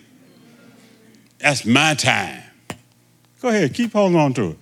[1.38, 2.42] That's my time.
[3.40, 4.58] Go ahead, keep holding on to it.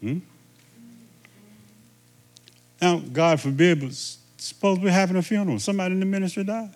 [0.00, 0.18] Hmm?
[2.82, 3.92] Now, God forbid, but
[4.38, 5.60] suppose we're having a funeral.
[5.60, 6.74] Somebody in the ministry died.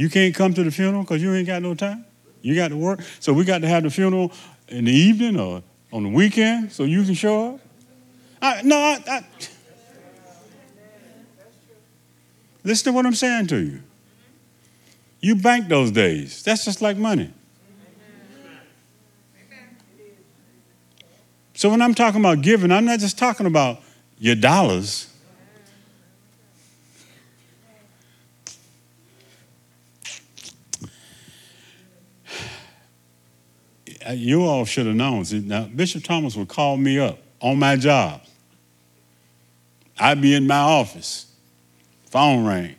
[0.00, 2.06] You can't come to the funeral because you ain't got no time.
[2.40, 3.02] You got to work.
[3.18, 4.32] So we got to have the funeral
[4.68, 7.60] in the evening or on the weekend so you can show up.
[8.40, 9.24] I, no, I, I,
[12.64, 13.82] listen to what I'm saying to you.
[15.20, 16.42] You bank those days.
[16.44, 17.30] That's just like money.
[21.52, 23.82] So when I'm talking about giving, I'm not just talking about
[24.18, 25.09] your dollars.
[34.08, 35.24] You all should have known.
[35.46, 38.22] Now, Bishop Thomas would call me up on my job.
[39.98, 41.26] I'd be in my office.
[42.06, 42.74] Phone rang.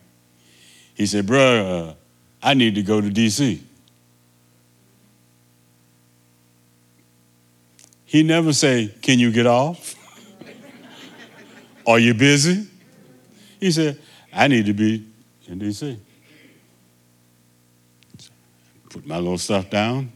[0.94, 1.94] He said, Bro, uh,
[2.42, 3.62] I need to go to D.C.
[8.04, 9.94] He never say, Can you get off?
[11.86, 12.66] Are you busy?
[13.60, 13.98] He said,
[14.32, 15.06] I need to be
[15.46, 15.98] in D.C.
[18.90, 20.12] Put my little stuff down,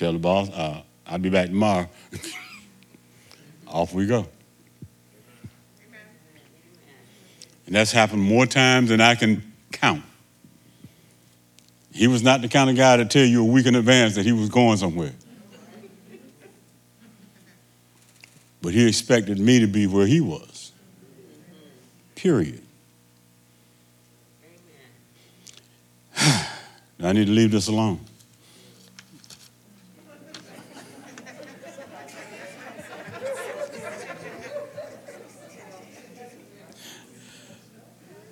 [0.00, 1.86] tell the boss, uh, I'll be back tomorrow.
[3.66, 4.26] Off we go.
[7.66, 10.02] And that's happened more times than I can count.
[11.92, 14.24] He was not the kind of guy to tell you a week in advance that
[14.24, 15.12] he was going somewhere.
[18.62, 20.72] But he expected me to be where he was.
[22.14, 22.62] Period.
[26.18, 28.00] I need to leave this alone.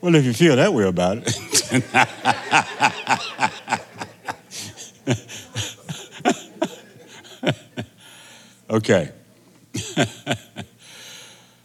[0.09, 1.36] Well, if you feel that way about it.
[8.70, 9.12] okay.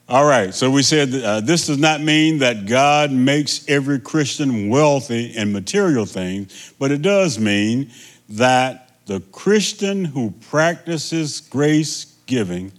[0.09, 4.67] All right, so we said uh, this does not mean that God makes every Christian
[4.67, 7.91] wealthy in material things, but it does mean
[8.27, 12.73] that the Christian who practices grace giving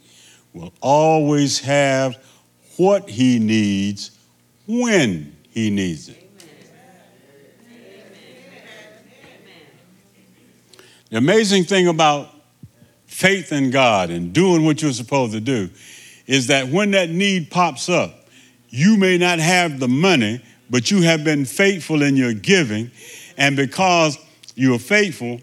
[0.52, 2.22] will always have
[2.76, 4.10] what he needs
[4.66, 6.20] when he needs it.
[11.10, 12.28] The amazing thing about
[13.06, 15.70] faith in God and doing what you're supposed to do
[16.26, 18.26] is that when that need pops up,
[18.68, 22.90] you may not have the money, but you have been faithful in your giving.
[23.36, 24.18] And because
[24.56, 25.40] you're faithful,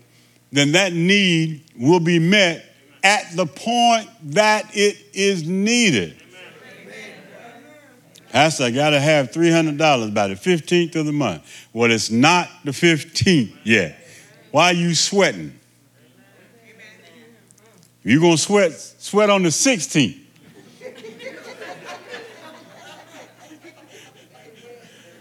[0.52, 2.66] then that need will be met
[3.02, 6.21] at the point that it is needed.
[8.32, 11.68] Pastor, I got to have $300 by the 15th of the month.
[11.74, 13.98] Well, it's not the 15th yet.
[14.52, 15.60] Why are you sweating?
[18.04, 20.18] You're going to sweat, sweat on the 16th.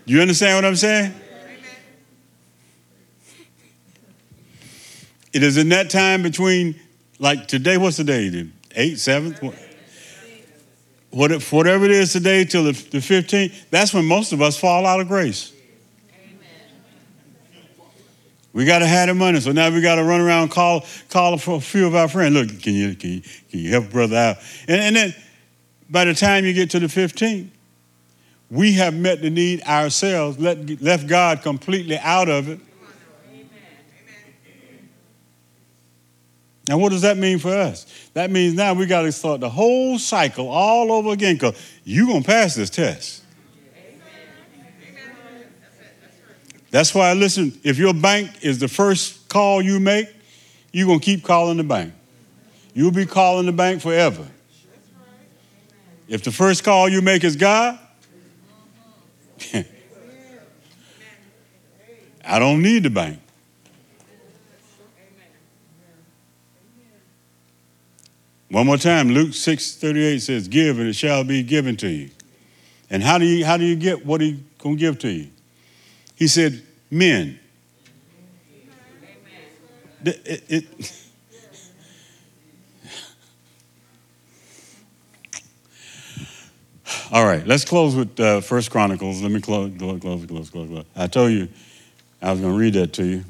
[0.07, 1.15] You understand what I'm saying?
[5.33, 6.79] It is in that time between,
[7.19, 8.29] like today, what's the day?
[8.29, 9.70] The 8th, 7th?
[11.11, 11.31] What?
[11.31, 14.87] what whatever it is today till the, the 15th, that's when most of us fall
[14.87, 15.53] out of grace.
[18.53, 21.39] We got to have the money, so now we got to run around call call
[21.39, 22.35] for a few of our friends.
[22.35, 24.37] Look, can you can you, can you help brother out?
[24.67, 25.15] And, and then
[25.89, 27.49] by the time you get to the 15th,
[28.51, 32.59] we have met the need ourselves, let, left God completely out of it.
[36.71, 37.85] Now, what does that mean for us?
[38.15, 42.07] That means now we got to start the whole cycle all over again because you're
[42.07, 43.25] going to pass this test.
[46.71, 50.11] That's why, listen, if your bank is the first call you make,
[50.73, 51.93] you're going to keep calling the bank.
[52.73, 54.29] You'll be calling the bank forever.
[56.07, 57.81] If the first call you make is God,
[62.25, 63.19] I don't need the bank.
[68.51, 72.11] One more time, Luke 6 38 says, Give and it shall be given to you.
[72.91, 75.29] And how do you how do you get what he gonna give to you?
[76.17, 77.39] He said, Men.
[80.05, 80.65] It, it,
[87.13, 89.23] All right, let's close with uh, First Chronicles.
[89.23, 90.85] Let me close, close, close, close, close, close.
[90.97, 91.49] I told you
[92.23, 93.25] I was going to read that to you.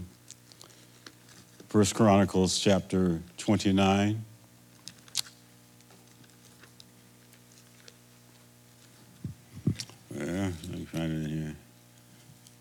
[1.69, 4.25] First Chronicles chapter 29.
[10.21, 11.57] Yeah, let me find it in here.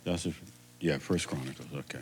[0.05, 0.41] Joseph,
[0.80, 1.99] yeah, First Chronicles, okay.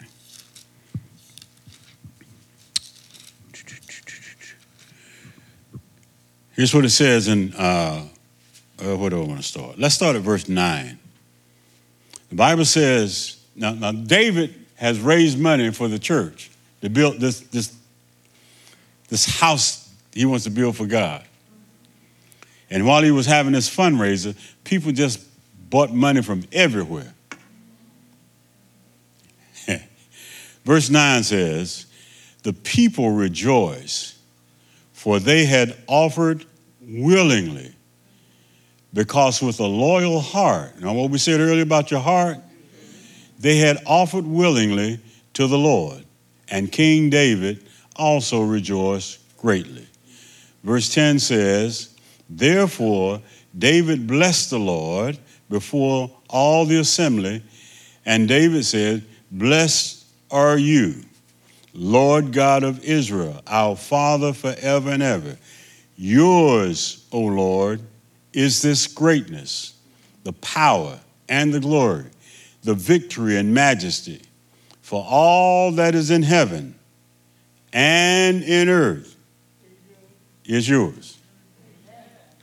[6.52, 8.08] Here's what it says in, uh,
[8.80, 9.80] uh, where do I want to start?
[9.80, 10.98] Let's start at verse 9.
[12.30, 16.52] The Bible says, now, now David has raised money for the church
[16.82, 17.76] to build this, this,
[19.10, 21.24] this house he wants to build for God.
[22.70, 25.27] And while he was having this fundraiser, people just
[25.70, 27.14] bought money from everywhere.
[30.66, 31.86] Verse 9 says,
[32.44, 34.18] The people rejoice,
[34.94, 36.46] for they had offered
[36.82, 37.74] willingly,
[38.94, 42.38] because with a loyal heart, now what we said earlier about your heart,
[43.40, 45.00] they had offered willingly
[45.34, 46.04] to the Lord,
[46.50, 47.64] and King David
[47.96, 49.86] also rejoiced greatly.
[50.64, 51.96] Verse 10 says,
[52.30, 53.22] Therefore,
[53.58, 55.18] David blessed the Lord
[55.50, 57.42] before all the assembly,
[58.06, 61.04] and David said, Blessed are you,
[61.74, 65.38] Lord God of Israel, our Father forever and ever.
[65.96, 67.82] Yours, O Lord,
[68.34, 69.74] is this greatness,
[70.24, 72.06] the power and the glory,
[72.64, 74.22] the victory and majesty.
[74.82, 76.76] For all that is in heaven
[77.74, 79.16] and in earth
[80.46, 81.18] is yours.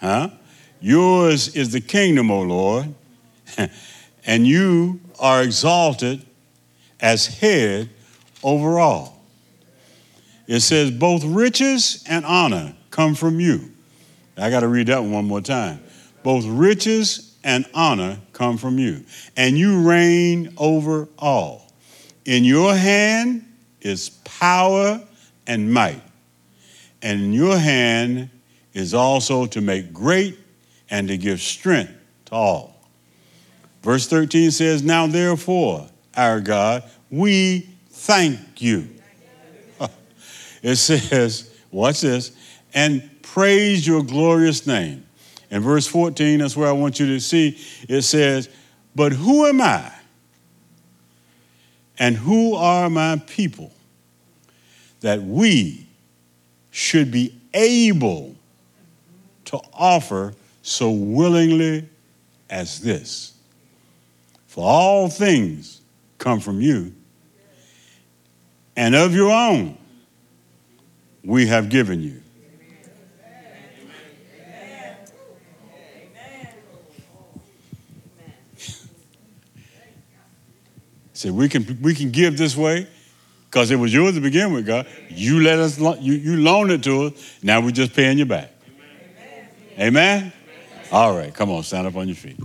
[0.00, 0.30] Huh?
[0.84, 2.94] Yours is the kingdom, O Lord,
[4.26, 6.26] and you are exalted
[7.00, 7.88] as head
[8.42, 9.24] over all.
[10.46, 13.72] It says, both riches and honor come from you.
[14.36, 15.80] I got to read that one, more time.
[16.22, 19.06] Both riches and honor come from you,
[19.38, 21.72] and you reign over all.
[22.26, 23.42] In your hand
[23.80, 25.02] is power
[25.46, 26.02] and might,
[27.00, 28.28] and in your hand
[28.74, 30.43] is also to make great
[30.90, 31.92] and to give strength
[32.26, 32.74] to all.
[33.82, 38.88] Verse 13 says, Now therefore, our God, we thank you.
[40.62, 42.32] It says, watch this,
[42.72, 45.04] and praise your glorious name.
[45.50, 48.48] In verse 14, that's where I want you to see, it says,
[48.94, 49.92] But who am I?
[51.98, 53.72] And who are my people
[55.00, 55.86] that we
[56.70, 58.34] should be able
[59.44, 61.86] to offer so willingly
[62.48, 63.34] as this?
[64.46, 65.82] For all things
[66.18, 66.92] come from you,
[68.76, 69.76] and of your own
[71.22, 72.20] we have given you.
[81.12, 82.86] Say we can we can give this way
[83.50, 84.86] because it was yours to begin with, God.
[85.10, 87.38] You let us you you loaned it to us.
[87.42, 88.50] Now we're just paying you back.
[89.78, 90.32] Amen.
[90.92, 92.38] All right, come on, stand up on your feet.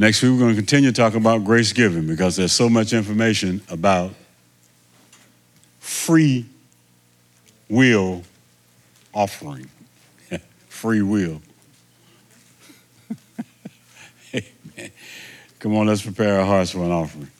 [0.00, 3.60] Next week, we're going to continue talking about grace giving because there's so much information
[3.68, 4.14] about
[5.78, 6.46] free
[7.68, 8.22] will
[9.12, 9.68] offering.
[10.70, 11.42] free will.
[15.60, 17.30] Come on, let's prepare our hearts for an offering.